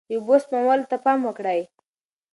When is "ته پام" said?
0.91-1.19